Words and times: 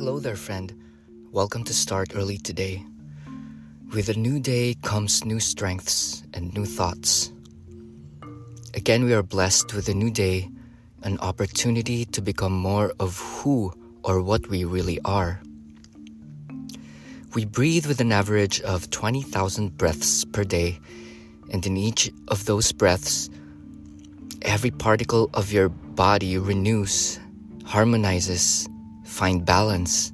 Hello 0.00 0.18
there, 0.18 0.34
friend. 0.34 0.72
Welcome 1.30 1.62
to 1.64 1.74
Start 1.74 2.12
Early 2.14 2.38
Today. 2.38 2.82
With 3.92 4.08
a 4.08 4.14
new 4.14 4.40
day 4.40 4.74
comes 4.80 5.26
new 5.26 5.38
strengths 5.38 6.22
and 6.32 6.54
new 6.54 6.64
thoughts. 6.64 7.30
Again, 8.72 9.04
we 9.04 9.12
are 9.12 9.22
blessed 9.22 9.74
with 9.74 9.90
a 9.90 9.94
new 9.94 10.10
day, 10.10 10.48
an 11.02 11.18
opportunity 11.18 12.06
to 12.06 12.22
become 12.22 12.54
more 12.54 12.94
of 12.98 13.18
who 13.18 13.74
or 14.02 14.22
what 14.22 14.48
we 14.48 14.64
really 14.64 14.98
are. 15.04 15.42
We 17.34 17.44
breathe 17.44 17.84
with 17.84 18.00
an 18.00 18.10
average 18.10 18.62
of 18.62 18.88
20,000 18.88 19.76
breaths 19.76 20.24
per 20.24 20.44
day, 20.44 20.80
and 21.52 21.66
in 21.66 21.76
each 21.76 22.10
of 22.28 22.46
those 22.46 22.72
breaths, 22.72 23.28
every 24.40 24.70
particle 24.70 25.28
of 25.34 25.52
your 25.52 25.68
body 25.68 26.38
renews, 26.38 27.20
harmonizes, 27.66 28.66
find 29.10 29.44
balance, 29.44 30.12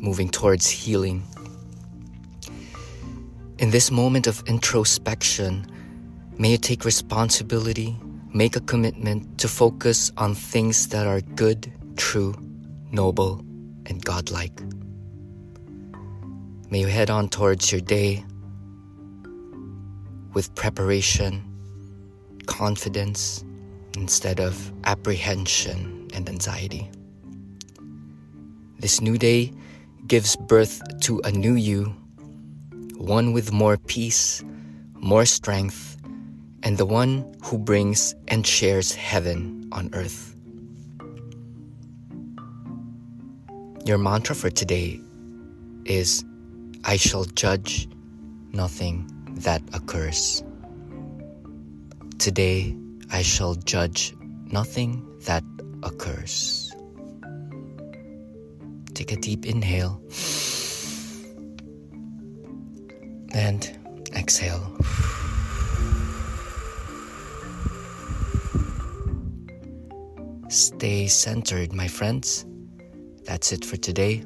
moving 0.00 0.28
towards 0.28 0.70
healing. 0.70 1.22
In 3.58 3.70
this 3.70 3.90
moment 3.90 4.26
of 4.26 4.42
introspection, 4.46 5.66
may 6.38 6.52
you 6.52 6.56
take 6.56 6.84
responsibility, 6.84 7.96
make 8.32 8.56
a 8.56 8.60
commitment 8.60 9.38
to 9.38 9.48
focus 9.48 10.10
on 10.16 10.34
things 10.34 10.88
that 10.88 11.06
are 11.06 11.20
good, 11.20 11.70
true, 11.96 12.34
noble, 12.92 13.44
and 13.86 14.02
godlike. 14.04 14.62
May 16.70 16.80
you 16.80 16.86
head 16.86 17.10
on 17.10 17.28
towards 17.28 17.70
your 17.70 17.80
day 17.80 18.24
with 20.32 20.54
preparation, 20.54 21.42
confidence, 22.46 23.44
instead 23.96 24.40
of 24.40 24.72
apprehension 24.84 26.08
and 26.14 26.28
anxiety. 26.28 26.90
This 28.78 29.00
new 29.00 29.16
day 29.18 29.52
gives 30.06 30.36
birth 30.36 30.82
to 31.02 31.20
a 31.24 31.30
new 31.30 31.54
you, 31.54 31.94
one 32.96 33.32
with 33.32 33.52
more 33.52 33.76
peace, 33.76 34.42
more 34.94 35.24
strength, 35.24 35.96
and 36.62 36.78
the 36.78 36.86
one 36.86 37.34
who 37.42 37.58
brings 37.58 38.14
and 38.28 38.46
shares 38.46 38.94
heaven 38.94 39.68
on 39.72 39.90
earth. 39.92 40.36
Your 43.84 43.98
mantra 43.98 44.34
for 44.34 44.50
today 44.50 45.00
is 45.84 46.24
I 46.84 46.96
shall 46.96 47.24
judge 47.24 47.88
nothing 48.52 49.08
that 49.42 49.62
occurs. 49.72 50.44
Today, 52.18 52.76
I 53.12 53.20
shall 53.20 53.54
judge 53.54 54.14
nothing 54.46 55.06
that 55.26 55.44
occurs. 55.82 56.74
Take 58.94 59.12
a 59.12 59.16
deep 59.16 59.44
inhale 59.44 60.00
and 63.34 63.78
exhale. 64.16 64.74
Stay 70.48 71.06
centered, 71.06 71.74
my 71.74 71.88
friends. 71.88 72.46
That's 73.24 73.52
it 73.52 73.64
for 73.64 73.76
today. 73.76 74.24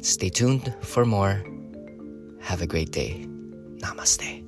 Stay 0.00 0.28
tuned 0.28 0.74
for 0.82 1.06
more. 1.06 1.42
Have 2.40 2.60
a 2.60 2.66
great 2.66 2.92
day. 2.92 3.26
Namaste. 3.78 4.43